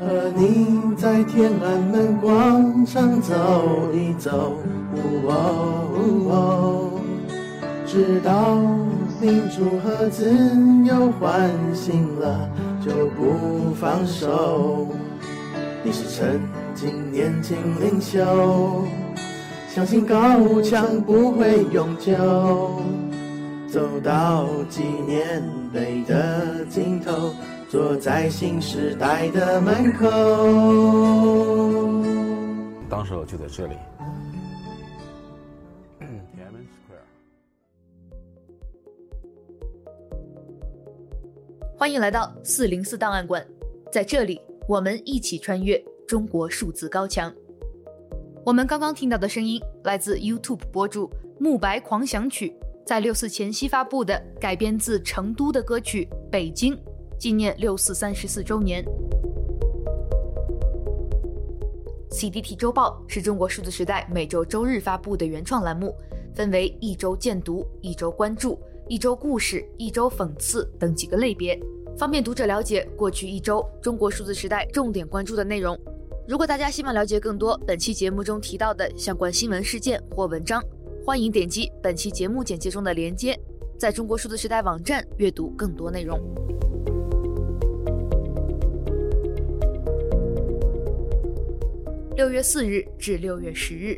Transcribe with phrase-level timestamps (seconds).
[0.00, 4.52] 和你在天安门广场走一走，
[5.26, 7.00] 哦，
[7.84, 8.54] 直到
[9.20, 10.30] 民主和自
[10.84, 12.48] 由唤醒了，
[12.80, 14.86] 就不放手。
[15.82, 16.40] 你是曾
[16.76, 18.84] 经年轻领袖，
[19.68, 22.14] 相信高墙不会永久。
[23.68, 25.42] 走到纪念
[25.72, 27.34] 碑的尽头，
[27.68, 30.06] 坐在新时代的门口。
[32.88, 33.74] 当时我就在这里。
[41.76, 43.46] 欢迎来到四零四档案馆，
[43.92, 47.30] 在这里，我们一起穿越中国数字高墙。
[48.46, 52.56] 我们刚刚听到的声音来自 YouTube 博主慕白狂想曲。
[52.86, 56.74] 在六四前夕发布的改编自成都的歌曲《北京》，
[57.18, 58.84] 纪念六四三十四周年。
[62.10, 65.94] CDT 周报是中国数字时代每周周日发布的原创栏目，
[66.34, 71.58] 分为一周荐读、一周关注、一周故事、一周讽刺等几个类别，
[71.96, 75.78] 方便读者了解过去一周中国数字时代重点关注的内容。
[76.26, 80.62] 如果大家希望了解更多本期节目中提到的相关新闻事件或文章，
[81.04, 83.38] 欢迎点击本期节目简介中的链接，
[83.78, 86.20] 在中国数字时代网站阅读更多内容。
[92.18, 93.96] 六月四日至六月十日，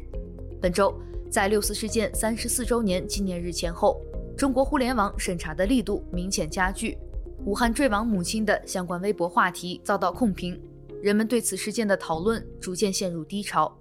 [0.60, 0.94] 本周
[1.30, 3.98] 在六四事件三十四周年纪念日前后，
[4.36, 6.98] 中国互联网审查的力度明显加剧。
[7.46, 10.60] 武汉坠亡母亲的相关微博话题遭到控评，
[11.02, 13.74] 人们对此事件的讨论逐渐陷入低潮。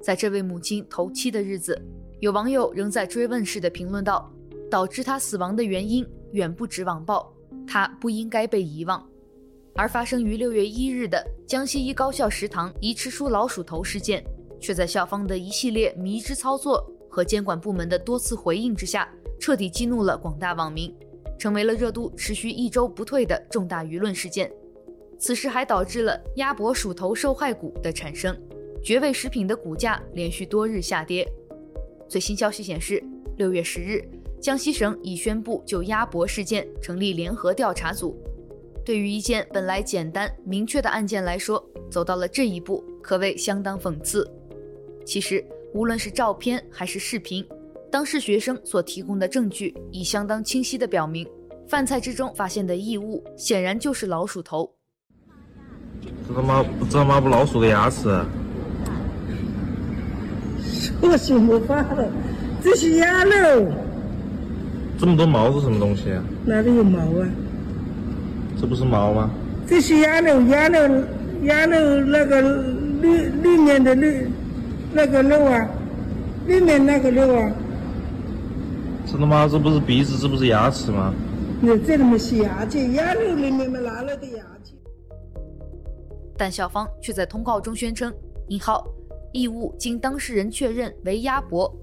[0.00, 1.76] 在这位母亲头七的日子，
[2.20, 4.32] 有网友仍在追问式的评论道
[4.70, 7.34] ：“导致她死亡的原因远不止网暴，
[7.66, 9.04] 她不应该被遗忘。”
[9.74, 14.22] 而发生于六月一日的江西一高校食堂遗吃出老鼠头事件，
[14.60, 19.08] 却在校方的一系列迷之操作和监管部门的多次回应之下，
[19.40, 20.94] 彻底激怒了广大网民，
[21.38, 24.52] 成为了热度持续一周不退的重大舆论事件。
[25.18, 28.36] 此时还导致了鸭脖鼠头受害股的产生，
[28.82, 31.26] 绝味食品的股价连续多日下跌。
[32.08, 33.02] 最新消息显示，
[33.38, 34.04] 六月十日，
[34.40, 38.20] 江西省已宣布就鸭脖事件成立联合调查组。
[38.84, 44.28] 对于一件本来简单明确的案件来说，走到了这一步，可谓相当讽刺。
[45.04, 47.44] 其实，无论是照片还是视频，
[47.90, 51.26] 当事学生所提供的证据已相当清晰地表明，
[51.68, 54.68] 饭菜之中发现的异物显然就是老鼠头。
[56.26, 57.20] 这他妈这他妈？
[57.20, 58.08] 不老鼠的牙齿。
[61.00, 62.10] 我心不发了，
[62.62, 63.70] 这是鸭肉。
[64.98, 66.22] 这么多毛是什么东西啊？
[66.44, 67.28] 哪里有毛啊？
[68.60, 69.30] 这不是毛吗？
[69.66, 71.04] 这是鸭肉，鸭肉，
[71.42, 72.40] 鸭肉那个
[73.00, 73.08] 里
[73.42, 74.28] 里面的绿
[74.92, 75.68] 那个肉啊，
[76.46, 77.52] 里面那个肉啊。
[79.06, 79.48] 真的吗？
[79.50, 81.12] 这不是鼻子，这不是牙齿吗？
[81.60, 84.74] 那这里面是牙齿，鸭肉里面嘛拿了的牙齿。
[86.36, 88.12] 但校方却在通告中宣称，
[88.48, 88.86] 引号。
[89.34, 91.74] 异物经当事人确认为鸭脖，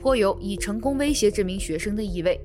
[0.00, 2.40] 颇有以成功威胁这名学生的意味。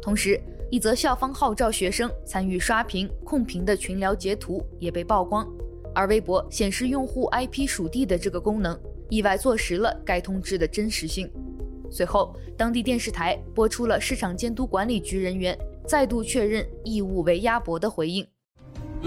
[0.00, 5.46] 同时，一则校方号召学生参与刷屏控评的群聊截图也被曝光，
[5.94, 8.76] 而微博显示用户 IP 属地的这个功能，
[9.08, 11.30] 意外坐实了该通知的真实性。
[11.88, 15.56] 随后，当地电视台播出了市场监督管理局人员
[15.86, 18.26] 再度确认义务为鸭脖的回应。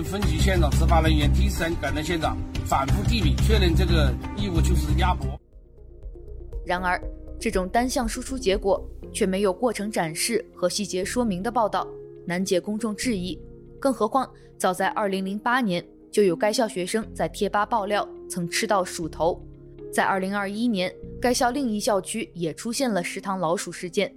[0.02, 5.38] 分局现场执法人员第一时间赶到现场，反复地比确认这个异物就是鸭脖。
[6.66, 7.02] 然而，
[7.40, 8.84] 这种单向输出结果
[9.14, 11.88] 却没有过程展示和细节说明的报道，
[12.26, 13.40] 难解公众质疑。
[13.80, 19.42] 更何况，早在2008年就有该校学生在贴吧爆料曾吃到鼠头，
[19.92, 24.14] 在2021年，该校另一校区也出现了食堂老鼠事件。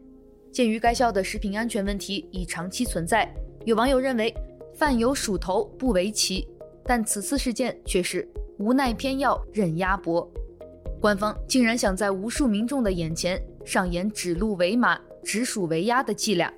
[0.50, 3.32] 鉴于该校的食品安全问题已长期存在，
[3.64, 4.34] 有网友认为。
[4.74, 6.48] 饭有鼠头不为奇，
[6.86, 8.26] 但此次事件却是
[8.58, 10.28] 无奈偏要认鸭脖。
[11.02, 16.54] 官方竟然想在无数民众的眼前上演指鹿为马、指鼠为鸭的伎俩。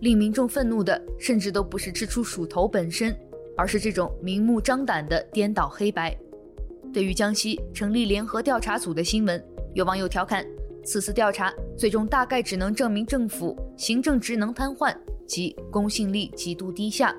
[0.00, 3.12] 令民众愤怒的，甚至都不是吃出鼠头本身，
[3.56, 6.16] 而是这种明目张胆的颠倒黑白。
[6.92, 9.44] 对于江西成立联合调查组的新闻，
[9.74, 10.46] 有网友调侃：
[10.84, 14.94] 此次调查最终大概只能证明政府行政职能瘫痪
[15.26, 17.12] 及公信力极度低下。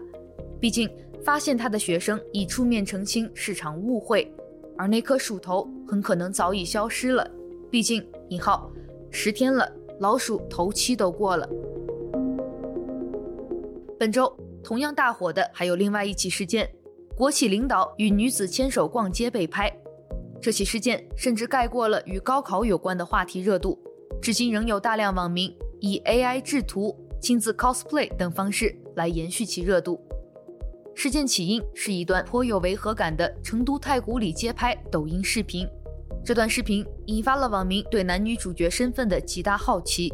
[0.58, 0.90] 毕竟，
[1.22, 4.32] 发现他的学生已出面澄清是场误会，
[4.78, 7.30] 而那颗鼠头很可能早已消失了。
[7.70, 8.72] 毕竟，引号
[9.12, 9.70] 十天了，
[10.00, 11.50] 老鼠头七都过了。
[13.98, 14.32] 本周
[14.64, 16.70] 同样大火的还有另外一起事件：
[17.16, 19.72] 国企领导与女子牵手逛街被拍。
[20.42, 23.80] 这起事件甚至盖过了与高考有关的话题热度，
[24.22, 30.00] 至今仍有大量网民以 AI 制图、亲自 cosplay 等方式来延续其热度。
[30.98, 35.68] 事件起因是一段颇有违和感的成都太古里街拍抖音视频，
[36.24, 40.12] 这段视频引发了网民对男女主角身份的极大好奇。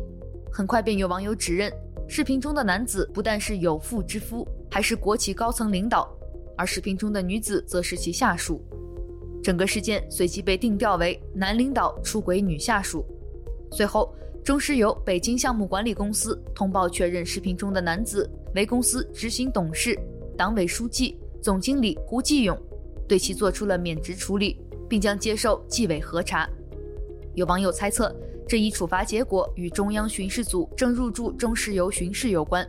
[0.51, 1.71] 很快便有网友指认，
[2.07, 6.11] 视频中的男子不但是有妇之夫，还是国企高层领导，
[6.57, 8.59] 而视频中的女子则是其下属。
[9.43, 13.05] 整个事件随即被定调为男领导出轨女下属。
[13.71, 14.13] 随后，
[14.43, 19.97] 中石油北京项目管理公司通报确认，视频中的男子为公司执行董事、
[20.41, 22.59] 党委书记、总经理胡继勇，
[23.07, 24.59] 对其做出了免职处理，
[24.89, 26.49] 并将接受纪委核查。
[27.35, 28.11] 有网友猜测，
[28.47, 32.67] 这一处罚结果与中央巡视组正入驻中石油巡视有关。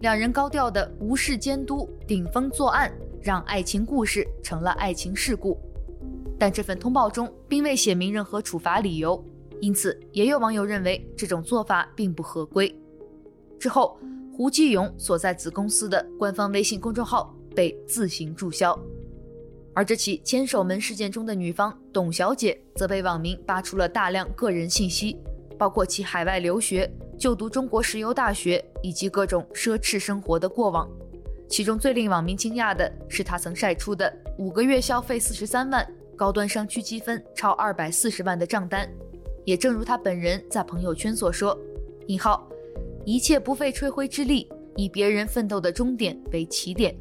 [0.00, 2.90] 两人高调的无视监督、顶风作案，
[3.20, 5.60] 让爱情故事成了爱情事故。
[6.38, 9.22] 但这份通报中并未写明任何处罚理由，
[9.60, 12.74] 因此也有网友认为这种做法并不合规。
[13.58, 14.00] 之后，
[14.40, 18.74] 胡继勇所在子公司的官方微信公众号被自行注销，
[19.74, 25.14] 而这起牵手门事件中的女方董小姐则被网民扒出了大量个人信息，
[25.58, 30.88] 包括其海外留学、就读中国石油大学以及各种奢侈生活的过往。
[31.46, 35.86] 其中最令网民惊讶的是，她曾晒出的五个月消费四十三万。
[36.16, 38.90] 高端商区积分超二百四十万的账单，
[39.44, 41.58] 也正如她本人在朋友圈所说
[42.08, 42.49] ：“引号，
[43.04, 46.96] 一切不费吹灰之力，以别人奋斗的终点为起点。”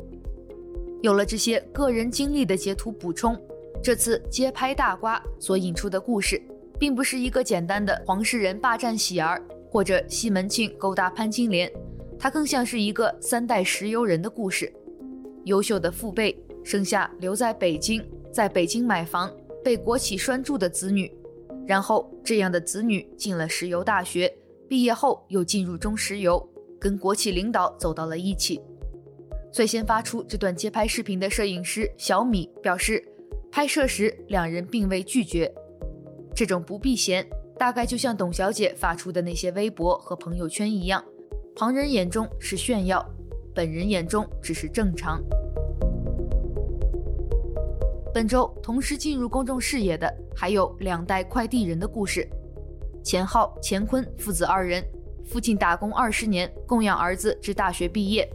[1.02, 3.40] 有了这些个人经历的截图补充，
[3.82, 6.42] 这次街拍大瓜所引出的故事，
[6.78, 11.72] 并不是一个简单的黄世仁霸占喜儿或者西门庆勾搭潘金莲，
[12.18, 14.72] 它更像是一个三代石油人的故事。
[15.46, 18.04] 优秀的父辈生下留在北京。
[18.32, 21.12] 在北京买房被国企拴住的子女，
[21.66, 24.32] 然后这样的子女进了石油大学，
[24.70, 26.48] 毕业后又进入中石油，
[26.80, 28.62] 跟国企领导走到了一起。
[29.52, 33.04] 最先发出这段街拍视频的摄影师小米表示，
[33.52, 35.52] 拍摄时两人并未拒绝。
[36.36, 37.28] 这种不避嫌，
[37.58, 41.04] 大概就像董小姐发出的那些微博和朋友圈一样，
[41.56, 43.04] 旁人眼中是炫耀，
[43.56, 45.20] 本人眼中只是正常。
[48.14, 52.30] 本周同时进入公众视野的还有两代快递人的故事。
[53.10, 54.86] 钱浩、钱坤父子二人，
[55.26, 58.30] 父亲打工二十年，供养儿子至大学毕业，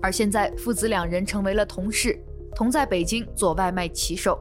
[0.00, 2.16] 而现在父子两人成为了同事，
[2.54, 4.38] 同在北京做外卖骑手。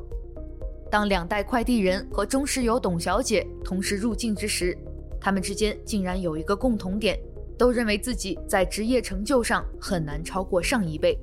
[0.91, 4.77] 当两代快递人和中石油董小姐同时入境之时，
[5.19, 7.19] 他们之间竟然有一个共同点，
[7.57, 11.17] 都认为自己在职业成就上很难超过上一辈，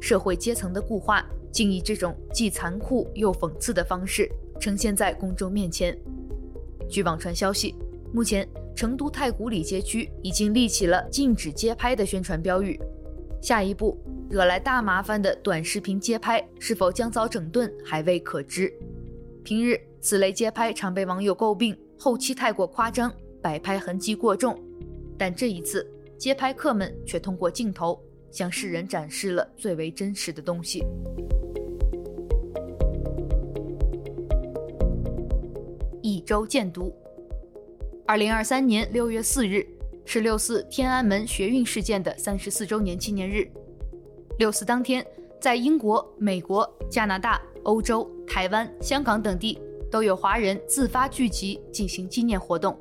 [0.00, 1.22] 社会阶层的固化。
[1.52, 5.94] 竟以这种既残酷又讽刺的方式呈现在公众面前。
[6.88, 7.74] 据网传消息，
[8.12, 12.80] 目前成都太古里街区已经立起了禁止街拍的宣传标语。
[13.40, 13.96] 下一步
[14.30, 18.72] 惹来大麻烦的短视频街拍是否将遭整顿，还未可知。
[19.44, 24.58] 平日此类街拍常被网友诟病后期太过夸张，摆拍痕迹过重，
[25.16, 28.00] 但这一次街拍客们却通过镜头
[28.30, 30.82] 向世人展示了最为真实的东西。
[36.02, 36.92] 一周见读。
[38.08, 39.62] 二零二三年六月四日
[40.06, 43.46] 是六四天安门学运事件的三十四周年纪念日。
[44.38, 45.06] 六四当天，
[45.38, 49.58] 在英国、美国、加拿大、欧洲、台湾、香港等地
[49.90, 52.74] 都有华人自发聚集进行纪念活动。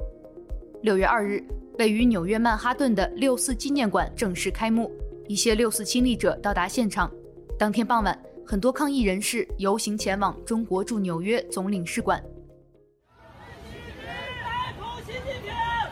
[0.84, 1.44] 六月二日，
[1.78, 4.90] 位于纽约曼哈顿的六四纪念馆正式开幕，
[5.28, 7.12] 一些六四亲历者到达现场。
[7.60, 12.24] 当天傍晚，很多抗议人士游行前往中国驻纽约总领事馆。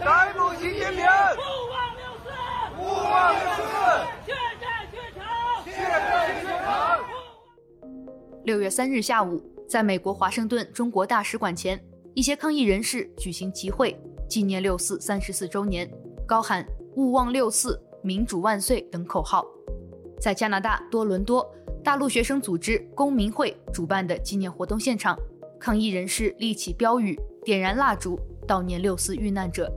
[0.05, 1.01] 逮捕习近平！
[1.01, 2.29] 勿忘六四！
[2.77, 3.63] 勿忘六四！
[4.23, 5.65] 血债血偿！
[5.65, 7.03] 血债血偿！
[8.43, 11.83] 六月三日下午，在美国华盛顿中国大使馆前，
[12.13, 15.91] 一些抗议人士举行集会，纪念六四三十四周年，
[16.27, 16.63] 高喊
[16.95, 19.43] “勿忘六四，民主万岁”等口号。
[20.21, 21.51] 在加拿大多伦多，
[21.83, 25.17] 大陆学生组织公民会主办的纪念活动现场，
[25.59, 29.67] 抗议人士立起标语，点燃蜡烛，悼念六四遇难者。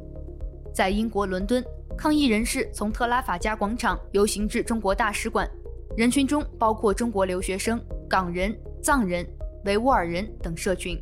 [0.79, 1.61] 在英国伦敦，
[1.97, 5.51] 抗议人士从特拉法加广场游行至中国大使馆，
[5.97, 9.27] 人群中包括中国留学生、港人、藏人、
[9.65, 10.97] 维吾尔人等社群。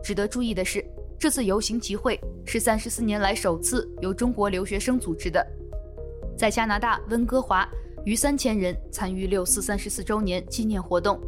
[0.00, 0.80] 值得注意的是，
[1.18, 5.44] 这次游行集会是三十四年来首次由中国留学生组织的。
[6.38, 7.68] 在加拿大温哥华，
[8.04, 11.20] 逾三千人参与六四三十四周年纪念活动，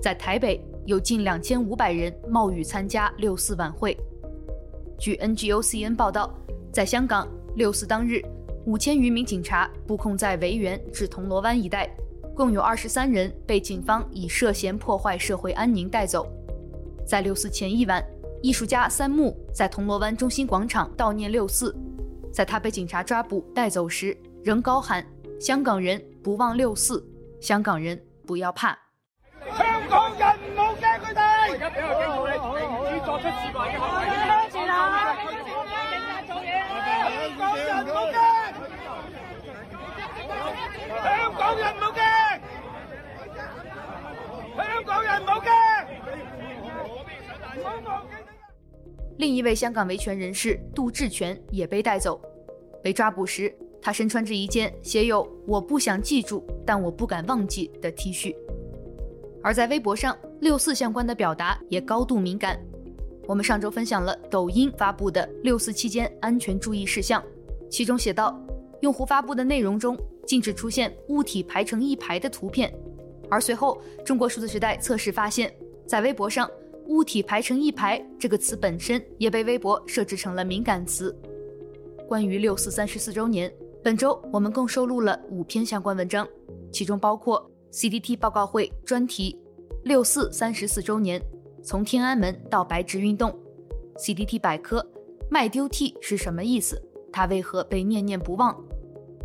[0.00, 3.94] 在台北有近两千五百人冒雨参加六四晚会。
[4.98, 6.34] 据 NGOCN 报道，
[6.76, 8.20] 在香港六四当日，
[8.66, 11.88] 五千余名警察布控在维园至铜锣湾一带，
[12.34, 16.30] 共有二十三人被警方以涉嫌破坏社会安宁带走。
[17.06, 18.04] 在六四前一晚，
[18.42, 21.74] 艺术家三木在铜锣湾中心广场悼念六四，
[22.30, 24.14] 在他被警察抓捕带走时，
[24.44, 25.02] 仍高喊
[25.40, 27.02] “香港人不忘六四，
[27.40, 28.78] 香港人不要怕”。
[29.56, 33.66] 香港人唔好惊佢哋，我而家俾个机会你，你作出示行为。
[36.46, 36.52] 香
[37.38, 38.14] 港人唔好惊，
[41.02, 42.02] 香港人唔好惊，
[44.56, 45.48] 香港人唔好惊。
[49.18, 52.20] 另一位香港维权人士杜志全也被带走，
[52.82, 58.34] 被抓捕时，他身穿着一件写有“我不想记住，但我不敢忘记”的 T 恤。
[59.40, 62.60] 而在微博上，六四相关的表达也高度敏感。
[63.28, 67.22] 我们上周分享了抖音发布的六四期间安全注意事项，
[67.70, 68.36] 其中写道，
[68.80, 72.72] 用户发布的内容中禁止出现物体排成一排的图片。
[73.30, 75.52] 而随后，中国数字时代测试发现，
[75.86, 76.50] 在微博上
[76.88, 81.16] ，“物体排成一排”这个词本身也被微博设置成了敏感词。
[82.06, 83.52] 关于六四三十四周年，
[83.82, 86.26] 本周我们共收录了五篇相关文章，
[86.72, 87.50] 其中包括。
[87.72, 89.38] CDT 报告会专题：
[89.84, 91.20] 六四三十四周年，
[91.62, 93.36] 从天安门到白纸运动。
[93.98, 94.86] CDT 百科：
[95.28, 96.80] 卖丢 T 是什么意思？
[97.12, 98.56] 它为何被念念不忘？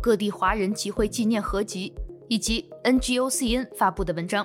[0.02, 1.94] 各地华人集会纪念合集，
[2.26, 4.44] 以及 NGOCN 发布的文章：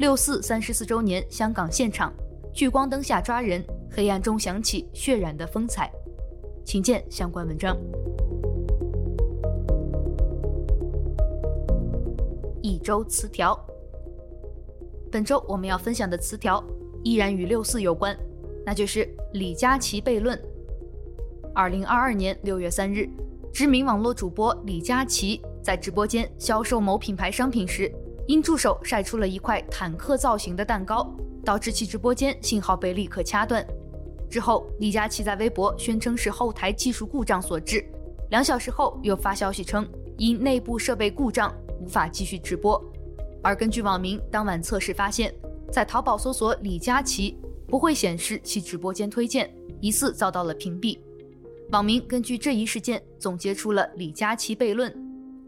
[0.00, 2.12] 六四三十四周年香港现场，
[2.52, 5.88] 聚光灯下抓人，黑暗中响起血染的风采。
[6.64, 7.78] 请见相关文章。
[12.60, 13.56] 一周词条。
[15.08, 16.60] 本周我们要分享的词条
[17.04, 18.18] 依然与六四有关，
[18.66, 20.36] 那就是李佳琦悖论。
[21.54, 23.08] 二零二二年六月三日，
[23.54, 27.88] 知名网络主播李佳琦在直播间销售某品牌商品时，
[28.26, 31.08] 因助手晒出了一块坦克造型的蛋糕，
[31.44, 33.64] 导致其直播间信号被立刻掐断。
[34.28, 37.88] 之后，李佳琦在微博宣称是后台技术故障所致，
[38.30, 41.54] 两小时后又发消息称因内部设备故障。
[41.80, 42.82] 无法继续直播，
[43.40, 45.32] 而根据网民当晚测试发现，
[45.70, 49.48] 在淘宝搜索李佳琦不会显示其直播间推荐，
[49.80, 50.98] 疑似遭到了屏蔽。
[51.74, 54.96] 网民根据这一事件总结出了李佳琦悖论：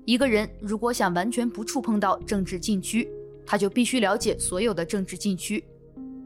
[0.05, 3.09] 一个人如果想完全不触碰到政治禁区，
[3.47, 5.63] 他就必须了解所有的政治禁区；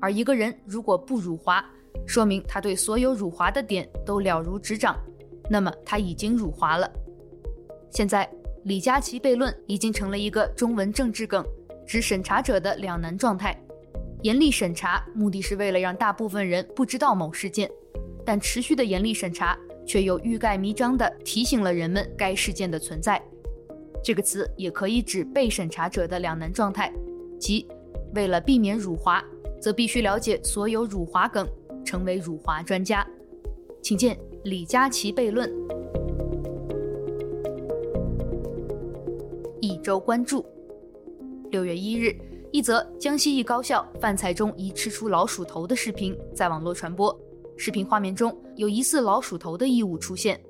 [0.01, 1.63] 而一个人如果不辱华，
[2.07, 4.99] 说明他对所有辱华的点都了如指掌，
[5.51, 6.91] 那么他已经辱华了。
[7.91, 8.27] 现在。
[8.65, 11.43] 李佳琦悖论已经成了一个中文政治梗，
[11.87, 13.59] 指审查者的两难状态：
[14.21, 17.71] 严厉审查目的是为了让大部分人不知道某事件，
[18.23, 19.59] 但持续的严厉审查
[19.91, 23.21] 却又欲盖弥彰地提醒了人们该事件的存在。
[24.05, 26.93] 这个词也可以指被审查者的两难状态，
[27.41, 27.67] 即
[28.15, 29.21] 为了避免辱华，
[29.61, 31.45] 则必须了解所有辱华梗，
[31.85, 33.05] 成为辱华专家。
[33.83, 35.53] 请见李佳琦悖论。
[39.61, 40.47] 一周关注。
[41.51, 42.15] 六月一日，
[42.53, 47.13] 一则江西一高校饭菜中疑吃出老鼠头的视频在网络传播。
[47.63, 50.41] 视频画面中有疑似老鼠头的异物出现。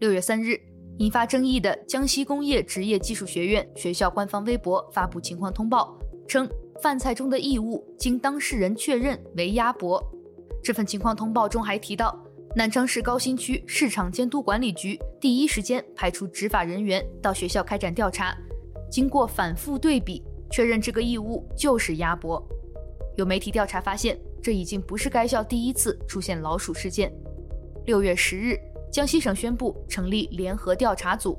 [0.00, 0.60] 六月三日，
[0.98, 6.46] 引发争议的江西工业职业技术学院学校官方微博发布情况通报，称
[6.82, 9.98] 饭菜中的异物经当事人确认为鸭脖。
[10.62, 12.22] 这份情况通报中还提到，
[12.54, 18.36] 南昌市高新区市场监督管理局第一时间派出执法人员到学校开展调查，
[18.90, 22.46] 经过反复对比，确认这个异物就是鸭脖。
[23.16, 27.12] 有媒体调查发现，这已经不是该校第一次出现老鼠事件。
[27.86, 28.58] 六月十日，
[28.90, 31.38] 江西省宣布成立联合调查组，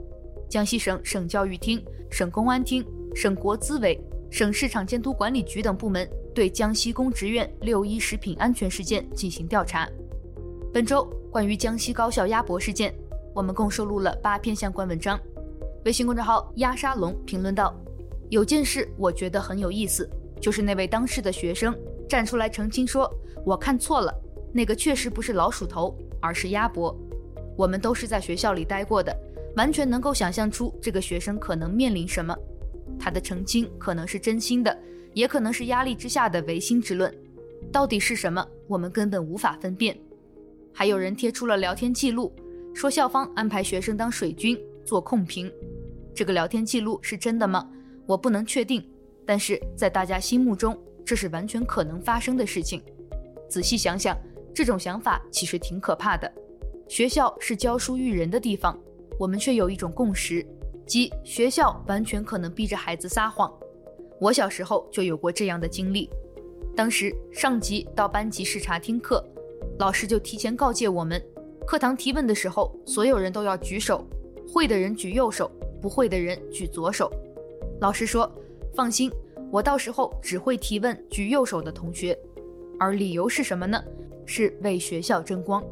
[0.50, 4.00] 江西省省教育厅、省公安厅、省国资委、
[4.31, 9.88] 省市场监督管理局等部门对江西公职院六一食品安全事件进行调查。
[10.74, 12.95] 本周关于江西高校鸭脖事件，
[13.36, 15.19] 我们共收录了八篇相关文章。
[15.86, 17.77] 微信公众号“鸭沙龙”评论道
[18.31, 23.12] ：“有件事我觉得很有意思，就是那位当事的学生站出来澄清说，
[23.45, 24.13] 我看错了，
[24.51, 26.95] 那个确实不是老鼠头，而是鸭脖。
[27.57, 29.15] 我们都是在学校里待过的，
[29.55, 32.36] 完全能够想象出这个学生可能面临什么。
[33.00, 34.77] 他的澄清可能是真心的，
[35.13, 37.13] 也可能是压力之下的违心之论。
[37.72, 39.98] 到底是什么，我们根本无法分辨。”
[40.74, 42.33] 还有人贴出了聊天记录，
[42.74, 45.51] 说校方安排学生当水军做控评。
[46.15, 47.67] 这个聊天记录是真的吗？
[48.05, 48.83] 我不能确定，
[49.25, 52.81] 但是在大家心目中，这是完全可能发生的事情。
[53.50, 54.17] 仔细想想，
[54.53, 56.31] 这种想法其实挺可怕的。
[56.88, 58.79] 学校是教书育人的地方，
[59.19, 60.45] 我们却有一种共识，
[60.86, 63.51] 即学校完全可能逼着孩子撒谎。
[64.19, 66.10] 我小时候就有过这样的经历，
[66.75, 69.24] 当时上级到班级视察听课，
[69.79, 71.22] 老师就提前告诫我们，
[71.65, 74.05] 课堂提问的时候，所有人都要举手，
[74.51, 77.12] 会的人举右手，不会的人举左手。
[77.81, 78.31] 老师说
[78.74, 79.12] ：“放心，
[79.53, 82.17] 我到时候只会提问举右手的同学。”
[82.79, 83.79] 而理由是什么呢？
[84.25, 85.63] 是为学校争光。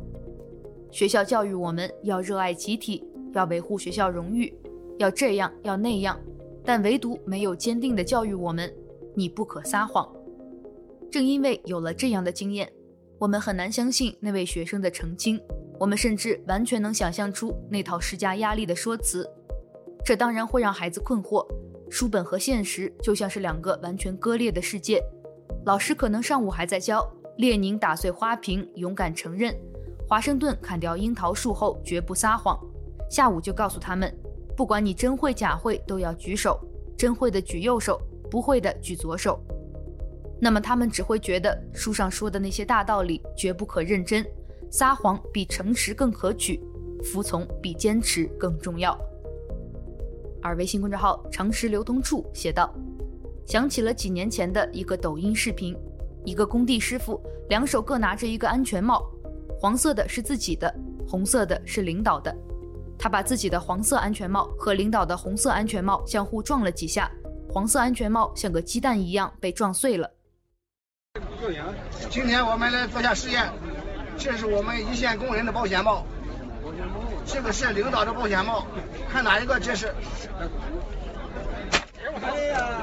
[0.92, 4.54] 学校教育我们要热爱集体，要维护学校荣誉，
[5.00, 6.20] 要这样要那样，
[6.64, 8.72] 但唯独没有坚定地教育我们：
[9.16, 10.08] 你不可撒谎。
[11.10, 12.72] 正因为有了这样的经验，
[13.18, 15.42] 我们很难相信那位学生的澄清。
[15.80, 19.28] 我们甚至完全能想象出那套施加压力的说辞。
[20.06, 21.44] 这当然会让孩子困惑。
[21.92, 25.04] 书本和现实就像是两个完全割裂的世界。
[25.66, 27.06] 老师可能上午还在教
[27.38, 29.54] 列宁打碎花瓶，勇敢承认。
[30.08, 32.58] 华盛顿砍掉樱桃树后绝不撒谎，
[33.10, 34.10] 下午就告诉他们，
[34.56, 36.58] 不管你真会假会都要举手，
[36.98, 39.38] 真会的举右手，不会的举左手。
[40.40, 44.26] 那么他们只会觉得书上说的那些大道理绝不可认真，
[44.72, 46.64] 撒谎比诚实更可取，
[47.04, 48.98] 服从比坚持更重要。
[50.42, 52.74] 而微信公众号常识流通处写道，
[53.46, 55.76] 想起了几年前的一个抖音视频，
[56.26, 59.10] 一个工地师傅两手各拿着一个安全帽。
[59.60, 60.74] 黄色的是自己的，
[61.08, 62.36] 红色的是领导的。
[62.98, 67.12] 他把自己的黄色安全帽和领导的红色安全帽相互撞了几下，
[67.50, 70.10] 黄色安全帽像个鸡蛋一样被撞碎了。
[72.10, 73.52] 今天我们来做下实验，
[74.18, 76.06] 这是我们一线工人的保险帽，
[77.26, 78.66] 这个是领导的保险帽，
[79.12, 79.94] 看哪一个这是？
[82.22, 82.82] 哎呀，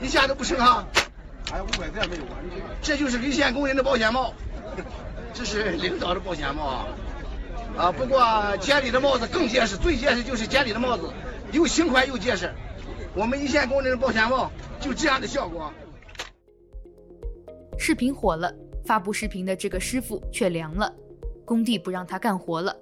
[0.00, 0.84] 一下都不剩哈。
[1.50, 2.40] 还有五百块没有啊？
[2.82, 4.32] 这就是一线工人的保险帽，
[5.32, 6.86] 这是领导的保险帽啊！
[7.76, 11.12] 啊，不过监理的帽子更结实，最结实就是监理的帽子，
[11.52, 12.52] 又轻快又结实。
[13.14, 15.72] 我们一线工人的保险帽就这样的效果。
[17.78, 18.52] 视频火了，
[18.84, 20.92] 发布视频的这个师傅却凉了，
[21.44, 22.76] 工地不让他干活了。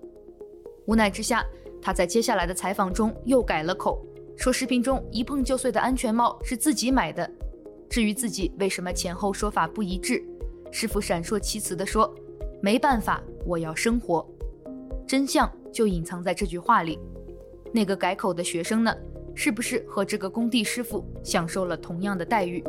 [0.87, 1.45] 无奈之下，
[1.81, 4.05] 他在接下来的采访中又改了口，
[4.37, 7.29] 说视频中一碰就碎的安全帽是自己买的。
[7.89, 10.23] 至于自己为什么前后说法不一致，
[10.71, 12.13] 师傅闪烁其词地说
[12.63, 14.27] ：“没办法，我要生活。”
[15.07, 16.99] 真相就隐藏在这句话里。
[17.73, 18.95] 那个改口的学生呢？
[19.35, 22.63] 是不是和这个工地师傅享受了同样的待遇？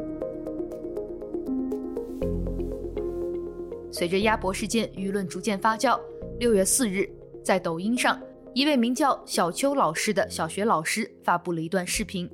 [3.94, 6.00] 随着鸭脖事件舆论逐渐发酵，
[6.40, 7.08] 六月四日，
[7.46, 8.20] 在抖音上，
[8.56, 12.28] 一位名叫小邱老师的小学老师发布了一段视频。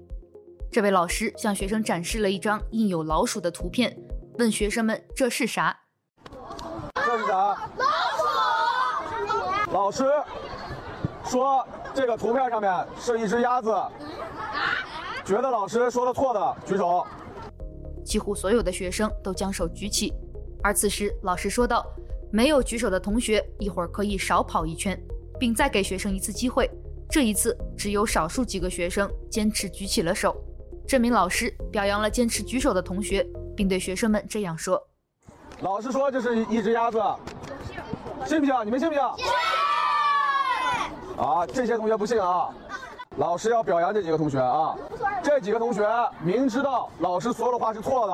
[0.71, 3.93] 这位老师向学生展示了一张印有老鼠的图片，
[4.37, 5.77] 问学生们：“这是啥？”
[6.95, 7.69] 这是啥？
[7.75, 7.91] 老
[9.61, 9.73] 鼠。
[9.73, 10.05] 老师
[11.25, 13.75] 说：“这个图片上面是一只鸭子。”
[15.25, 17.05] 觉得老师说的错的举手。
[18.05, 20.13] 几乎所有的学生都将手举起，
[20.61, 21.85] 而此时老师说道
[22.31, 24.99] ：“没有举手的同学，一会儿可以少跑一圈，
[25.39, 26.69] 并再给学生一次机会。
[27.09, 30.35] 这一次，只有少数几个学生坚持举起了手。”
[30.87, 34.81] 这名老师表扬了坚持举手的同学，并对学生们这样说
[35.61, 36.99] ：“老师说这是一只鸭子，
[38.25, 38.53] 信不信？
[38.65, 39.03] 你们信不信？
[39.17, 39.25] 信！
[41.17, 42.49] 啊，这些同学不信啊！
[43.17, 44.75] 老师要表扬这几个同学啊！
[45.21, 45.85] 这几个同学
[46.23, 48.13] 明知道老师所有的话是错的，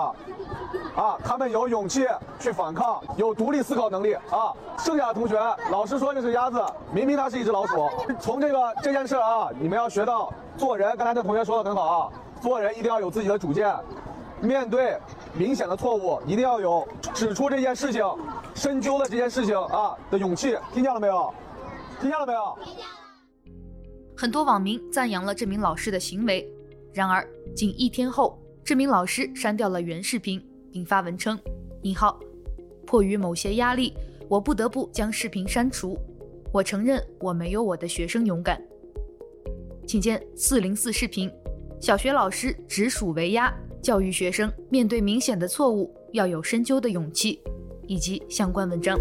[0.99, 2.07] 啊，他们有勇气
[2.39, 4.51] 去反抗，有独立思考能力啊！
[4.79, 5.37] 剩下的同学，
[5.69, 6.59] 老师说这是鸭子，
[6.91, 7.87] 明明它是一只老鼠。
[8.19, 10.95] 从这个这件事啊，你们要学到做人。
[10.97, 12.09] 刚才这同学说的很好啊。”
[12.41, 13.75] 做人一定要有自己的主见，
[14.39, 14.97] 面对
[15.33, 18.03] 明显的错误，一定要有指出这件事情、
[18.53, 20.57] 深究的这件事情啊的勇气。
[20.73, 21.33] 听见了没有？
[21.99, 22.57] 听见了没有？
[24.17, 26.49] 很多网民赞扬了这名老师的行为，
[26.93, 31.37] 然而仅一天后，这名老师删掉了原视频，并发文称
[31.83, 32.17] ：“引号，
[32.85, 33.93] 迫于某些压力，
[34.29, 35.97] 我不得不将视频删除。
[36.53, 38.61] 我承认我没有我的学生勇敢。”
[39.85, 41.29] 请见四零四视频。
[41.81, 47.41] 小学老师直属为压，教育学生面对明显的错误要有深究的勇气，
[47.85, 48.97] 以及相关文章。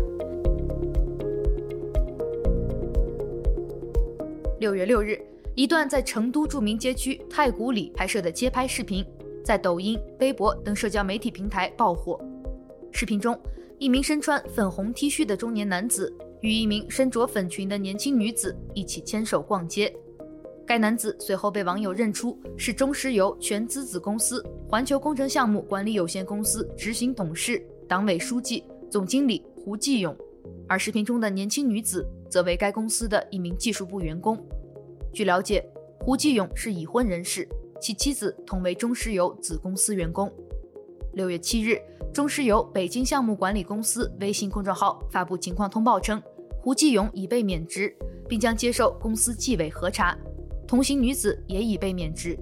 [4.64, 5.20] 六月六日，
[5.54, 9.04] 一段在成都著名街区太古里拍摄的街拍视频，
[9.44, 12.18] 在抖音、微博等社交媒体平台爆火。
[12.90, 13.38] 视频中，
[13.78, 19.94] 一名身穿粉红 T 恤的中年男子与一名身着粉裙的年轻女子一起牵手逛街。
[20.66, 30.16] 该男子随后被网友认出是中石油全资子公司环球工程项目管理有限公司执行董事、党委书记、总经理胡继勇，
[30.68, 34.38] 而视频中的年轻女子则为该公司的一名技术部员工。
[35.12, 35.64] 据了解，
[36.00, 37.48] 胡继勇是已婚人士，
[37.80, 40.32] 其妻子同为中石油子公司员工。
[41.12, 41.80] 六月七日，
[42.12, 46.20] 中石油北京项目管理公司微信公众号发布情况通报称，
[46.60, 47.94] 胡继勇已被免职，
[48.28, 50.16] 并将接受公司纪委核查。
[50.66, 52.36] 同行女子也已被免职。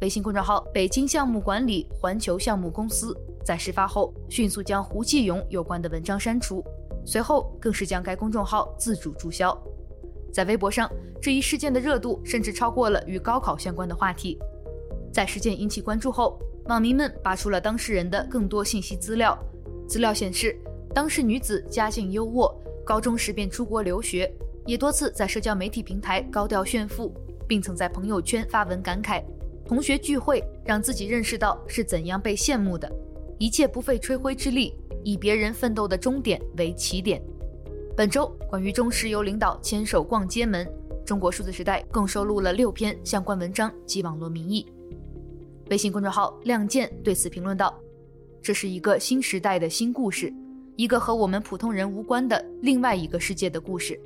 [0.00, 6.62] 微信公众号“北京项目管理环球项目公司”在事发后迅速将胡继勇有关的文章删除，
[7.04, 9.56] 随后更是将该公众号自主注销。
[10.32, 10.90] 在微博上，
[11.20, 14.38] 这一事件的热度甚至超过了与高考相关的话题。
[15.12, 19.38] 在事件引起关注后，网民们扒出了当事人的更多信息资料。
[19.86, 20.58] 资料显示，
[20.92, 22.52] 当事女子家境优渥，
[22.84, 24.32] 高中时便出国留学，
[24.66, 27.14] 也多次在社交媒体平台高调炫富。
[27.46, 29.22] 并曾在朋友圈发文感慨
[29.68, 32.90] ：“同学聚会让自己认识到是怎样被羡慕的，
[33.38, 37.22] 一切不费吹灰之力，以别人奋斗的终点为起点。”
[37.96, 40.68] 本周关于中石油领导牵手逛街门，
[41.06, 44.66] 中国数字时代共收录了六篇相关文章及网络民意。
[45.70, 47.78] 微信公众号“亮剑”对此评论道
[48.42, 50.32] ：“这是一个新时代的新故事，
[50.76, 53.98] 一个和我们普通人无关的另外一个世界的故事。”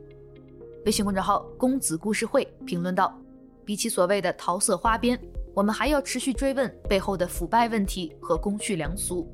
[0.84, 3.18] 微信公众号“公子故事会”评论道。
[3.64, 5.20] 比起所谓的桃色花边，
[5.52, 9.26] 我们还要持续追问背后的腐败问题和公序良俗。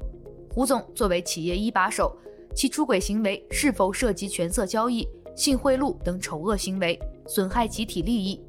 [0.55, 2.17] 胡总作为企业一把手，
[2.55, 8.41] 其出轨行为是否涉及权色交易、性贿赂等丑恶行为，损害集体利益？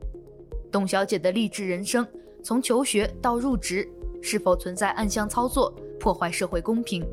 [0.72, 2.06] 董小姐的励志人生，
[2.44, 3.90] 从求学到入职，
[4.22, 7.04] 是否存在暗箱操作，破坏社会公平？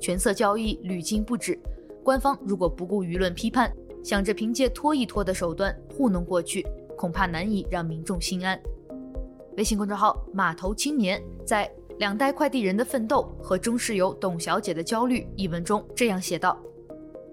[0.00, 1.56] 权色交易屡禁不止，
[2.02, 6.66] 官方如果不顾舆论批判，想着凭借拖一拖的手段糊弄过去。
[6.96, 8.60] 恐怕难以让民众心安。
[9.56, 16.56] 微信公众号“码头青年”在《两代快递人的奋斗和中石油董小姐的焦虑》一文中这样写道：“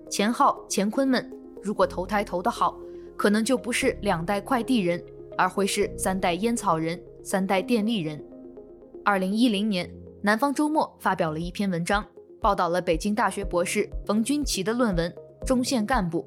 [0.10, 2.78] 钱浩、钱坤们如果投胎投得好，
[3.16, 5.04] 可能就不是两代快递人，
[5.38, 8.24] 而会是三代烟草人、三代电力人。”
[9.06, 9.90] 二零一零年，
[10.22, 12.04] 南方周末发表了一篇文章，
[12.42, 15.12] 报道了北京大学博士冯军奇的论文
[15.46, 16.22] 《中线干部》。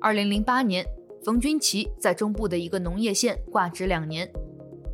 [0.00, 0.84] 二零零八年。
[1.24, 4.30] 冯军奇在中部的一个农业县挂职两年，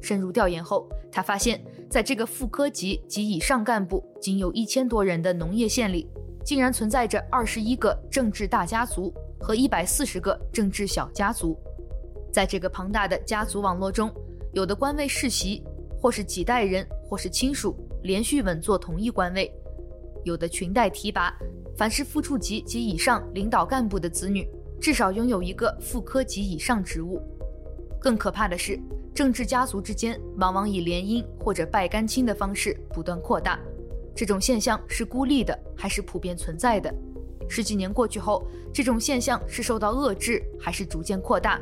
[0.00, 1.62] 深入调研后，他发现，
[1.94, 6.08] 在这个副科级及以上干部仅有一千多人的农业县里，
[6.44, 11.56] 竟然存在着二十一个政治大家族和一百四十个政治小家族。
[12.32, 14.12] 在这个庞大的家族网络中，
[14.54, 15.62] 有的官位世袭，
[15.96, 19.48] 或是几代人，或是亲属连续稳坐同一官位；
[20.24, 21.32] 有的裙带提拔，
[21.76, 24.44] 凡是副处级及以上领导干部的子女。
[24.80, 27.22] 至少拥有一个副科级以上职务。
[28.04, 28.78] 更可怕的是，
[29.14, 33.58] 政治家族之间往往以联姻或者拜干亲的方式不断扩大。
[34.14, 36.94] 这种现象是孤立的还是普遍存在的？
[37.48, 41.58] 十几年过去后，这种现象是受到遏制还是逐渐扩大？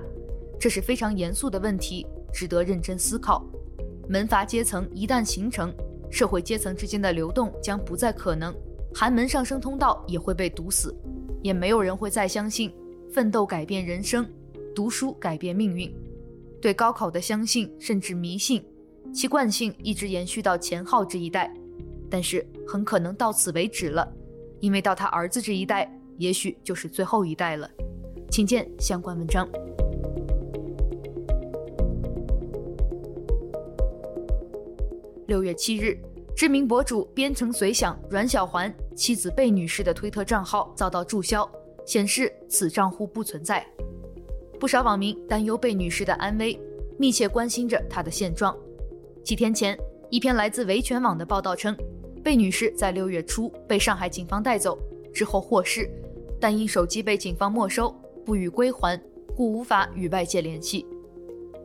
[0.59, 3.47] 这是非常严肃的问题，值得认真思考。
[4.09, 5.73] 门阀阶层一旦形成，
[6.11, 8.53] 社会阶层之间的流动将不再可能，
[8.93, 10.93] 寒门上升通道也会被堵死，
[11.41, 12.75] 也没有人会再相信。
[13.13, 14.29] 奋斗改变人生，
[14.75, 15.89] 读书改变命运。
[16.63, 18.65] 对高考的相信甚至迷信，
[19.13, 21.53] 其惯性一直延续到钱浩这一代，
[22.09, 24.09] 但是很可能到此为止了，
[24.61, 27.69] 因为到他儿子这一代，也许就是最后一代了。
[28.31, 29.49] 请见相关文章。
[35.27, 35.99] 六月七日，
[36.37, 41.51] 知名博主边城随想阮小环妻子贝女士的推特账号遭到注销。
[41.85, 43.67] 显示此账户不存在，
[44.63, 46.57] 不少网民担忧贝女士的安危，
[46.97, 48.57] 密切关心着她的现状。
[49.25, 49.77] 几天前，
[50.09, 51.77] 一篇来自维权网的报道称，
[52.23, 54.79] 贝女士在六月初被上海警方带走
[55.13, 55.91] 之后获释，
[56.41, 57.93] 但因手机被警方没收，
[58.25, 58.97] 不予归还，
[59.35, 60.87] 故无法与外界联系。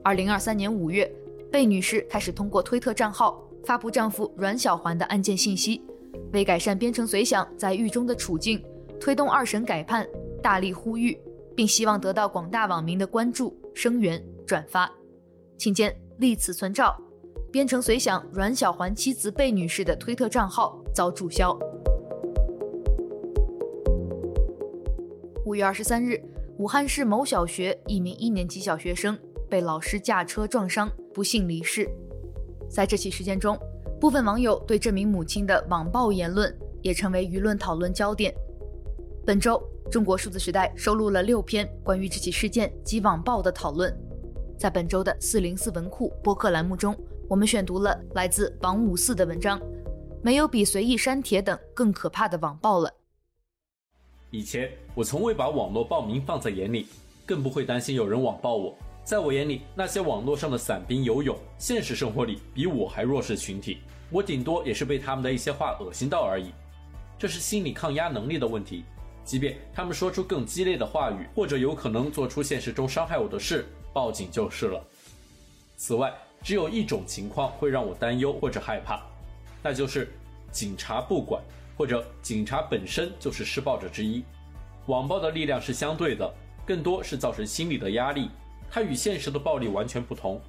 [0.03, 1.07] 二零二三年五月，
[1.51, 5.83] 贝女士开始通过推特账号发布丈夫阮小环的案件信息，
[6.33, 8.59] 为改善边城随想在狱中的处境。
[8.99, 10.07] 推动二审改判，
[10.41, 11.15] 大力呼吁，
[11.57, 14.87] 并希望得到广大网民的关注、声援、转发。
[15.57, 16.95] 请见历此存照。
[17.51, 21.57] 编程随想阮小环妻子贝女士的推特账号遭注销。
[25.45, 26.21] 五月二十三日，
[26.59, 29.17] 武汉市某小学一名一年级小学生
[29.49, 31.89] 被老师驾车撞伤，不幸离世。
[32.69, 33.57] 在这起事件中，
[33.99, 38.31] 部分网友对这名母亲的网暴言论也成为舆论讨论焦点。
[39.25, 43.95] 本周，中国数字时代收录了六篇关于这起事件及网暴的讨论。
[44.57, 46.97] 在本周的四零四文库播客栏目中，
[47.29, 49.61] 我们选读了来自王五四的文章。
[50.21, 52.91] 没有比随意删帖等更可怕的网暴了。
[54.29, 56.87] 以前我从未把网络暴民放在眼里，
[57.25, 58.75] 更不会担心有人网暴我。
[59.05, 63.77] 在我眼里，那些网络上的散兵游勇，现实生活里比我还弱势群体，
[64.09, 66.51] 我顶多也是被他们的一些话恶心到而已。
[67.17, 68.83] 这是心理抗压能力的问题。
[69.27, 74.81] 即便他们说出更激烈的话语，或者有可能做出现实中伤害我的事，报警就是了。
[75.75, 79.03] 此外，只有一种情况会让我担忧或者害怕。
[79.61, 80.13] 那就是
[80.49, 81.43] 警察不管，
[81.77, 84.23] 或者警察本身就是施暴者之一。
[84.85, 86.33] 网暴的力量是相对的，
[86.65, 88.29] 更多是造成心理的压力，
[88.71, 90.39] 它与现实的暴力完全不同。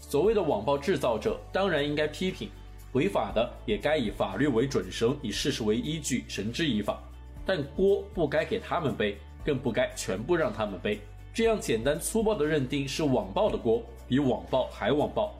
[0.00, 2.50] 所谓的网暴制造者当然应该批评，
[2.90, 7.00] 违法的也该以法律为准绳，以事实为依据，绳之以法。
[7.44, 11.00] 但锅不该给他们背，更不该全部让他们背。
[11.32, 15.34] 这样简单粗暴的认定是网暴的锅，比网暴还网暴。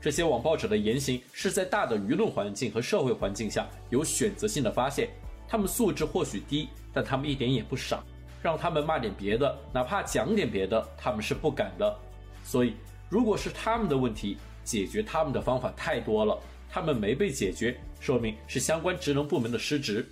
[0.00, 5.08] 这些网暴者的言行是在大的舆论环境和社会环境下有选择性的发现，
[5.48, 8.02] 他们素质或许低，但他们一点也不傻。
[8.40, 11.98] 让他们骂点别的，哪怕讲点别的，他们是不敢的。
[12.44, 12.74] 所以，
[13.08, 16.38] 如果是他们的问题，解决他们的方法太多了，
[16.70, 20.06] 他们没被解决，说明是相关职能部门的失职。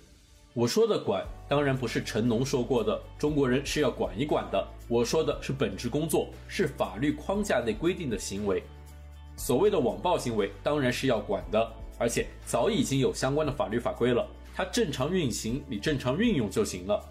[0.57, 8.63] 我说的管，当然不是陈龙说过的中国人是要管一管的，我说的是本职工作，是法律框架内规定的行为。
[9.35, 17.07] 所谓的网暴行为当然是要管的，而且早已经有相关的法律法规了，它正常运行，你正常运用就行了。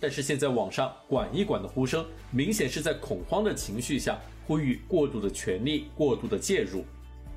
[0.00, 6.86] 但是现在网上管一管的呼声，明显是在恐慌的情绪下呼吁过度的权力、过度的介入，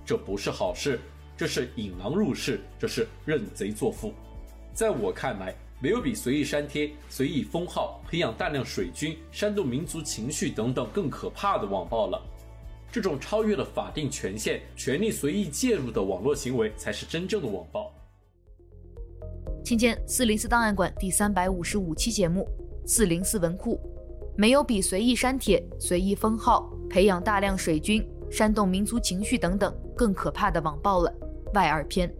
[0.05, 0.97] 这不是好事，
[1.35, 4.13] 这是引狼入室，这是认贼作父。
[4.73, 12.21] 在我看来，没有比随意删帖、随意封号、培养大量水军、煽动民族情绪等等更可怕的网暴了。
[12.91, 17.91] 这种超越了法定权限、权力随意介入的网络行为，才是真正的网暴。
[19.63, 22.47] 请见四零四档案馆第三百五十五期节目
[22.87, 23.75] 《四零四文库》，
[24.37, 31.13] 没有比随意删帖、随意封号、培养大量水军、煽动民族情绪等等更可怕的网暴了。
[31.53, 32.13] 外二篇。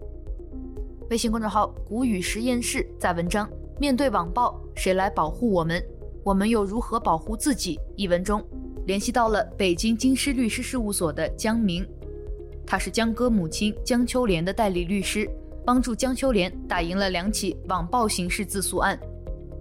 [1.12, 3.46] 微信公众号“古语实验室”在文章
[3.78, 5.84] 《面对网暴，谁来保护我们？
[6.24, 8.42] 我们又如何保护自己？》一文中。
[8.86, 11.86] 联系到了北京京师律师事务所的江明，
[12.66, 15.30] 他是江歌母亲江秋莲的代理律师，
[15.66, 18.98] 帮助江秋莲打赢了两起网暴刑事自诉案。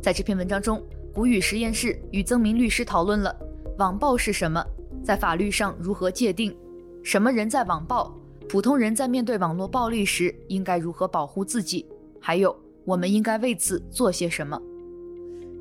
[0.00, 0.80] 在这篇文章中，
[1.12, 3.36] 古语实验室与曾明律师讨论了
[3.78, 4.64] 网暴是什么，
[5.02, 6.56] 在法律上如何界定，
[7.02, 8.16] 什么人在网暴，
[8.50, 11.86] 普通人在面对网络暴力时应该如何保护自己，
[12.18, 14.60] 还有我们应该为此做些什么。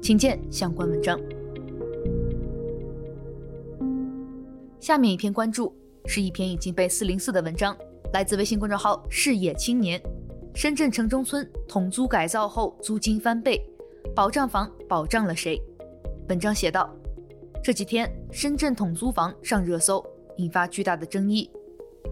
[0.02, 1.20] 请见相关文章。
[4.80, 5.72] 下面一篇关注
[6.08, 7.78] 是一篇已经被四零四的文章，
[8.12, 10.02] 来自微信公众号视野青年。
[10.56, 13.64] 深圳城中村统租改造后租金翻倍，
[14.16, 15.62] 保障房保障了谁？
[16.28, 16.92] 文章写道：
[17.64, 20.04] 这几天深圳统租房上热搜，
[20.38, 21.52] 引发巨大的争议。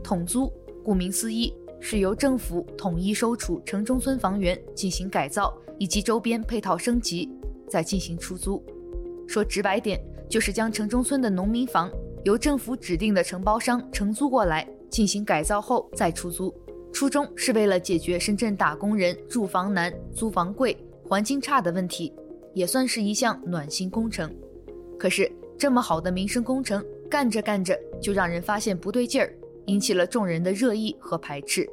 [0.03, 0.51] 统租
[0.87, 7.29] 顾名思义是由政府统一收储城中村房源进行改造以及周边配套升级，
[7.67, 8.63] 再进行出租。
[9.27, 11.91] 说直白点，就是将城中村的农民房。
[12.23, 16.55] 由政府指定的承包商承租过来进行改造后再出租，
[16.93, 22.13] 初衷是为了解决深圳打工人住房难、租房贵、环境差的问题，
[22.53, 24.33] 也算是一项暖心工程。
[24.97, 29.33] 可是这么好的民生工程，干着干着就让人发现不对劲儿，
[29.67, 31.65] 引起了众人的热议和排斥。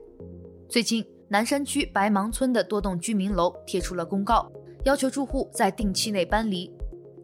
[0.68, 4.48] 最近，南山区白芒村的多栋居民楼贴出了公告，
[4.85, 6.70] 要求住户在定期内搬离。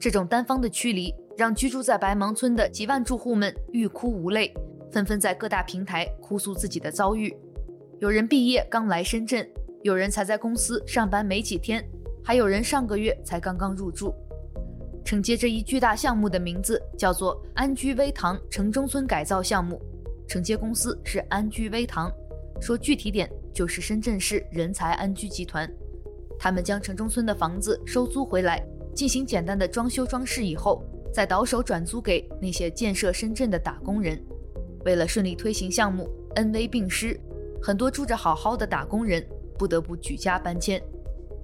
[0.00, 1.14] 这种单方的驱离。
[1.36, 4.52] 让居住在白芒村的几万住户们欲哭无泪，
[4.92, 7.34] 纷纷在各大平台哭诉自己的遭遇。
[7.98, 9.48] 有人毕业刚来深圳，
[9.82, 11.82] 有人才在公司上班没几天，
[12.22, 14.12] 还有人上个月才刚刚入住。
[15.02, 19.80] 承接这一巨大项目的名字叫做“安居微堂城中村改造项目”，
[20.30, 22.08] 承接公司是安居微堂，
[22.60, 25.68] 说具体点就是深圳市人才安居集团。
[26.38, 28.64] 他们将城中村的房子收租回来，
[28.94, 30.84] 进行简单的装修装饰以后。
[31.12, 34.24] 再倒手转租给那些建设深圳的打工人，
[34.84, 37.18] 为了顺利推行项目，恩威并施，
[37.60, 39.20] 很多住着好好的打工人
[39.58, 40.80] 不得不举家搬迁。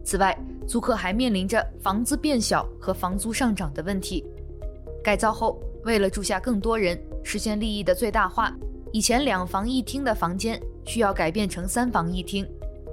[0.05, 4.25] 此外，租客还面临着房子变小和房租上涨的问题。
[5.03, 8.57] 改造后，为了住下更多人，实现利益的最大化，
[8.93, 12.49] 以前两房一厅的房间需要改变成三房一厅，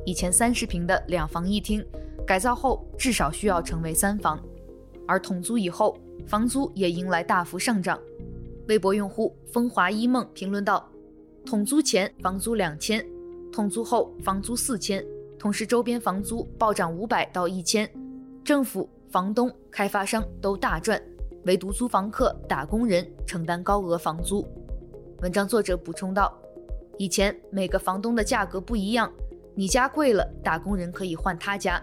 [0.06, 1.86] 以前三十平的两房一厅，
[2.26, 4.40] 改造后至少需要成为三房，
[5.08, 5.98] 而统租以后。
[6.26, 8.00] 房租也迎来大幅上涨，
[8.70, 10.90] 微博用户风华一梦评论道
[11.46, 13.06] ：“统租前房租两千，
[13.52, 15.04] 统租后房租四千，
[15.38, 17.90] 同时周边房租暴涨五百到一千，
[18.42, 21.02] 政府、房东、开发商都大赚，
[21.44, 24.48] 唯独租房客、打工人承担高额房租。”
[25.24, 26.38] 文章作者补充道
[27.00, 29.10] ：“以前每个房东的价格不一样，
[29.56, 31.82] 你家贵了，打工人可以换他家。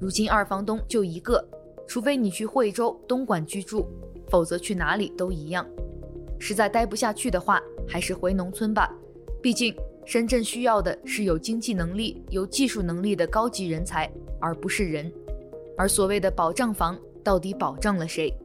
[0.00, 1.48] 如今二房东就一个，
[1.86, 3.86] 除非你去惠州、东莞居住，
[4.28, 5.64] 否则去哪里都一样。”
[6.40, 8.92] 实在待不下去的话，还是回农村吧。
[9.40, 9.72] 毕竟
[10.04, 15.08] 深圳需要的是有经济能力、有技术能力的高级人才，而不是人。
[15.78, 18.36] 而所谓的保障房，到底保障了谁？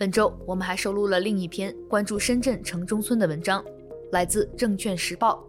[0.00, 3.62] 本周我们还收录了另一篇关注深圳城中村的文章，
[4.12, 5.46] 来自《证券时报》。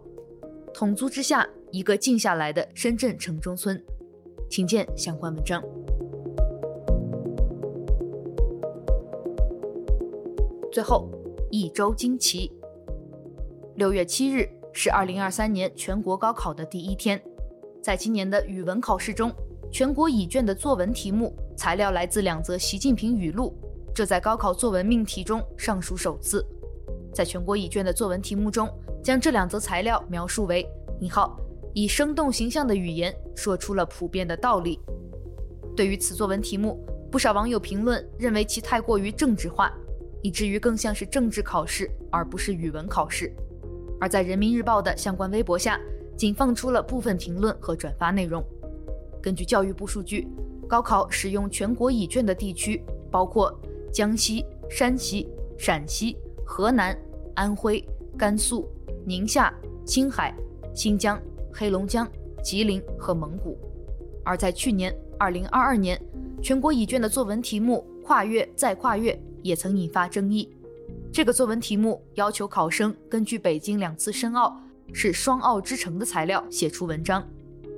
[0.74, 3.82] 统租之下，一个静下来的深圳城中村，
[4.50, 5.64] 请见相关文章。
[10.70, 11.10] 最后。
[11.50, 12.52] 一周惊奇。
[13.76, 17.18] 六月七日是二零二三年全国高考的第一天，
[17.82, 19.32] 在今年的语文考试中，
[19.70, 23.54] 全国乙卷的作文题目材料来自两则习近平语录，
[23.94, 26.46] 这在高考作文命题中尚属首次。
[27.12, 28.68] 在全国乙卷的作文题目中，
[29.02, 30.66] 将这两则材料描述为
[31.00, 31.38] “引号
[31.74, 34.80] 以生动形象的语言说出了普遍的道理”。
[35.76, 39.72] 对于此作文题目，不少网友评论认为其太过于政治化。
[40.24, 43.34] 以至于更像是政治考试，而不是语文考试。
[44.00, 45.80] 而在人民日报的相关微博下，
[46.16, 48.40] 仅放出了部分评论和转发内容。
[49.20, 50.28] 根据教育部数据，
[50.68, 53.52] 高考使用全国乙卷的地区包括
[53.92, 55.28] 江西、山西、
[55.58, 56.98] 陕西、河南、
[57.34, 57.84] 安徽、
[58.16, 58.66] 甘肃、
[59.04, 59.52] 宁夏、
[59.84, 60.34] 青海、
[60.74, 61.20] 新疆、
[61.52, 62.10] 黑龙江、
[62.42, 63.58] 吉林和蒙古。
[64.24, 66.02] 而在去年2022年，
[66.40, 69.16] 全国乙卷的作文题目“跨越再跨越”。
[69.42, 70.48] 也曾引发争议。
[71.12, 74.56] 这个作文题目要求考生根据北京两次申奥
[74.92, 77.28] 是双奥之城的材料写出文章，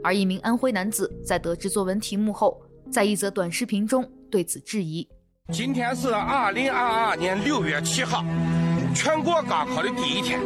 [0.03, 5.09] 而一名安徽男子在得知作文题目后，在一则短视频中对此质疑。
[5.53, 8.25] 今天是二零二二年六月七号，
[8.95, 10.41] 全国高考的第一天。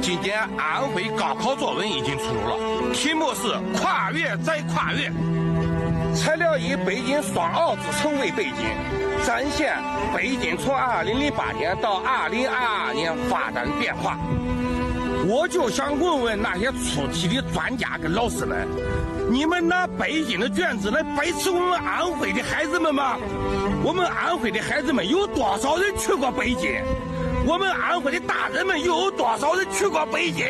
[0.00, 5.12] 今年安徽高考作文已经出炉了，题目是跨越再跨越。
[6.14, 8.64] 材料以北京双奥之城为背景，
[9.26, 9.76] 展现
[10.16, 14.18] 北京从二零零八年到二零二二年发展变化。
[15.26, 18.66] 我就想问问那些出题的专家跟老师们，
[19.30, 23.18] 你们拿北京的卷子来背刺我们安徽的孩子们吗？
[23.84, 26.82] 我们安徽的孩子们有多少人去过北京？
[27.46, 30.46] 我们安徽的大人们又有多少人去过北京？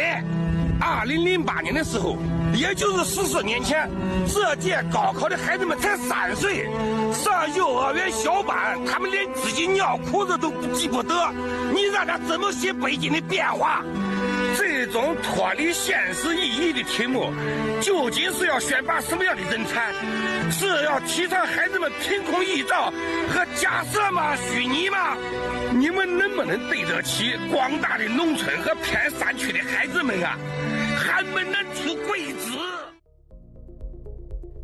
[0.81, 2.17] 二零零八年的时候。
[2.55, 3.89] 也就是十四年前，
[4.27, 6.65] 这届高考的孩子们才三岁，
[7.13, 11.15] 上幼儿园小班，他们连自己尿裤子都记不得，
[11.75, 13.85] 你让他怎么写北京的变化？
[14.59, 17.31] 这种脱离现实意义的题目，
[17.81, 19.93] 究竟是要选拔什么样的人才？
[20.51, 22.91] 是要提倡孩子们凭空臆造
[23.29, 24.35] 和假设吗？
[24.35, 25.17] 虚拟吗？
[25.73, 30.37] 你们能不能对得起广大的农村和偏山区的孩子们啊？
[30.97, 32.59] 还没能出贵子。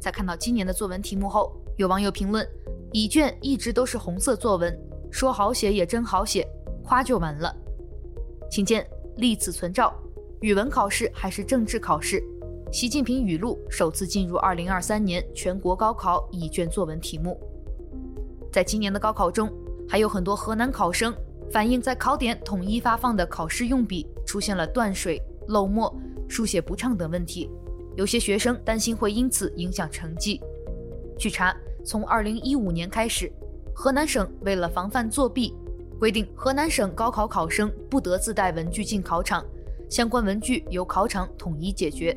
[0.01, 2.45] 在看到今年的作文题目后，有网友评论
[2.93, 4.77] ：“乙卷一直都是红色作文，
[5.13, 6.45] 说好写也真好写，
[6.83, 7.55] 夸就完了。”
[8.51, 8.85] 请见
[9.17, 9.95] 历次存照，
[10.41, 12.23] 语文考试还是政治考试？
[12.73, 17.39] 习近平语录首次进入2023年全国高考乙卷作文题目。
[18.53, 19.49] 在今年的高考中，
[19.89, 21.15] 还有很多河南考生
[21.53, 25.95] 反映，在考点统一发放的考试用笔出现了断水、漏墨。
[26.27, 27.49] 书写不畅等问题，
[27.97, 30.41] 有些学生担心会因此影响成绩。
[31.19, 33.31] 据查，从2015年开始，
[33.75, 35.55] 河南省为了防范作弊，
[35.99, 39.45] 规定河南省高考考生不得自带文具进考场，
[39.89, 42.17] 相关文具由考场统一解决。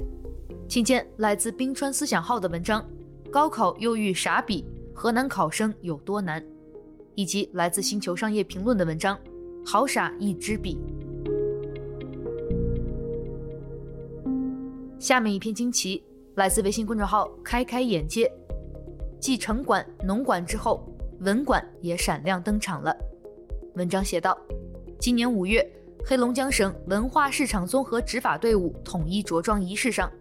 [0.68, 2.82] 请见来自冰川思想号的文章
[3.30, 6.42] 《高考又遇傻笔，河南考生有多难》，
[7.16, 9.16] 以及来自星球商业评论的文章
[9.66, 10.78] 《好傻一支笔》。
[15.00, 16.04] 下面一篇惊奇
[16.36, 18.30] 来自微信公众号“开开眼界”，
[19.22, 20.84] 继城管、农管之后，
[21.20, 22.94] 文管也闪亮登场了。
[23.78, 24.36] 文章写道：
[25.00, 25.64] 今年五月，
[26.04, 30.12] 黑龙江省文化市场综合执法队伍统一着装仪式上，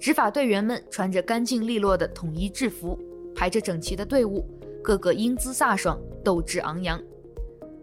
[0.00, 2.98] 执法队员们穿着干净利落的统一制服，
[3.32, 4.44] 排着整齐的队伍，
[4.82, 7.00] 个个英姿飒爽，斗志昂扬。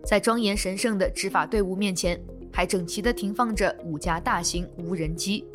[0.03, 2.21] 在庄严神圣的执法队伍面前，
[2.51, 5.45] 还整齐地停放着五架大型无人机。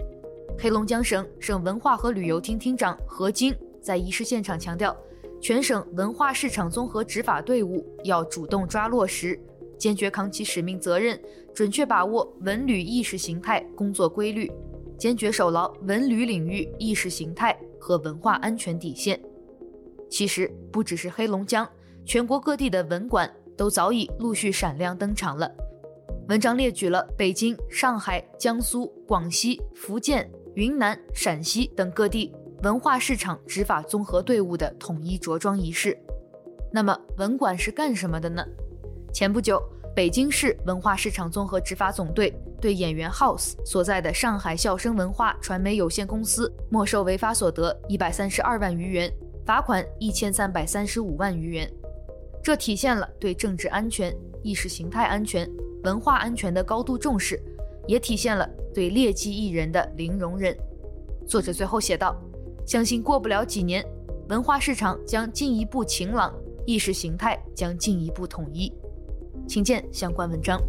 [0.58, 4.96] 黑龙江省省文化和旅游厅厅长何晶在仪式现场强调，
[5.38, 9.38] 全省文化市场综合执法队伍要主动抓落实，
[9.78, 11.20] 坚决扛起使命责任，
[11.54, 14.50] 准确把握文旅意识形态工作规律，
[14.98, 19.20] 坚决守牢文旅领域意识形态和文化安全底线。
[20.08, 21.68] 其实，不只是黑龙江，
[22.04, 25.50] 全国各地的文馆都早已陆续闪亮登场了。
[26.28, 35.96] 文章列举了北京、上海、江苏、广西、福建、云南、陕西等各地文化市场执法综合队伍的统一着装仪式。
[36.72, 38.44] 那么，文馆是干什么的呢？
[39.16, 39.58] 前不久，
[39.94, 49.10] 北京市文化市场综合执法总队对演员 House 所在的上海笑声文化传媒有限公司没收违法所得一百三十二万余元，
[49.46, 51.72] 罚款一千三百三十五万余元。
[52.42, 55.50] 这体现了对政治安全、意识形态安全。
[55.84, 57.42] 文化安全的高度重视，
[57.86, 60.54] 也体现了对劣迹艺人的零容忍。
[61.26, 62.14] 作者最后写道
[62.68, 63.82] ：“相信过不了几年，
[64.28, 66.34] 文化市场将进一步晴朗，
[66.66, 68.70] 意识形态将进一步统一。”
[69.46, 70.60] 请见相关文章。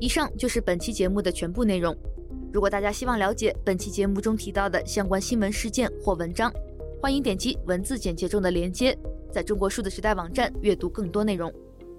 [0.00, 1.96] 以上就是本期节目的全部内容。
[2.52, 6.52] 如果大家希望了解本期节目中提到的相关新闻事件或文章，
[7.00, 8.98] 欢迎点击文字简介中的链接。
[9.30, 11.50] 在中国数字时代网站阅读更多内容。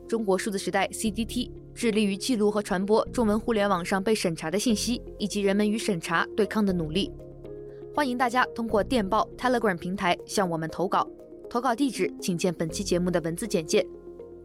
[0.08, 7.12] 中国数字时代 （CDT） 致力于记录和传播中文互联网上被审查的信息，以及人们与审查对抗的努力。
[7.96, 11.08] 欢迎大家通过电报 Telegram 平台向我们投稿，
[11.54, 13.86] 投稿地址请见本期节目的文字简介。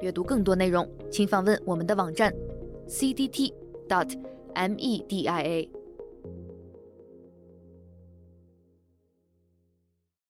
[0.03, 2.31] 阅读更多内容，请访问我们的网站
[2.87, 5.69] cdt.dot.media。